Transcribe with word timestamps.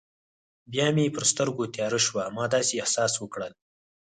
بیا 0.71 0.87
مې 0.95 1.05
پر 1.15 1.23
سترګو 1.31 1.71
تیاره 1.75 1.99
شوه، 2.05 2.23
ما 2.35 2.45
داسې 2.55 2.73
احساس 2.83 3.13
وکړل. 3.17 3.53